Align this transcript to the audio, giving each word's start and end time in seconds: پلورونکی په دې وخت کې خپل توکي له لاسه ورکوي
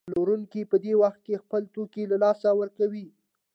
پلورونکی 0.07 0.61
په 0.71 0.77
دې 0.83 0.93
وخت 1.01 1.19
کې 1.27 1.41
خپل 1.43 1.61
توکي 1.73 2.03
له 2.11 2.17
لاسه 2.23 2.49
ورکوي 2.59 3.07